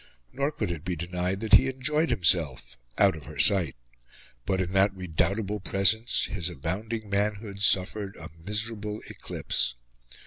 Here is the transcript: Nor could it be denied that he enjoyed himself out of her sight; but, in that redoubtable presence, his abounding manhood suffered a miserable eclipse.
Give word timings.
Nor 0.33 0.51
could 0.51 0.71
it 0.71 0.83
be 0.83 0.95
denied 0.95 1.41
that 1.41 1.53
he 1.53 1.69
enjoyed 1.69 2.09
himself 2.09 2.75
out 2.97 3.15
of 3.15 3.25
her 3.25 3.37
sight; 3.37 3.75
but, 4.47 4.59
in 4.59 4.73
that 4.73 4.91
redoubtable 4.95 5.59
presence, 5.59 6.25
his 6.25 6.49
abounding 6.49 7.07
manhood 7.07 7.61
suffered 7.61 8.15
a 8.15 8.31
miserable 8.43 9.03
eclipse. 9.11 9.75